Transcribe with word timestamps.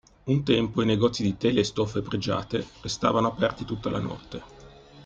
Un 0.23 0.41
tempo 0.43 0.81
i 0.81 0.85
negozi 0.87 1.21
di 1.21 1.37
tele 1.37 1.59
e 1.59 1.63
stoffe 1.63 2.01
pregiate 2.01 2.65
restavano 2.81 3.27
aperti 3.27 3.65
tutta 3.65 3.91
la 3.91 3.99
notte. 3.99 4.41